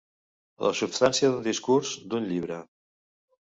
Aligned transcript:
La 0.67 0.71
substància 0.79 1.29
d'un 1.35 1.45
discurs, 1.49 1.93
d'un 2.09 2.29
llibre. 2.33 2.61